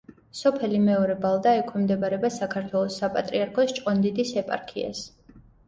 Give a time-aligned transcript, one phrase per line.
[0.37, 5.07] სოფელი მეორე ბალდა ექვემდებარება საქართველოს საპატრიარქოს ჭყონდიდის ეპარქიას.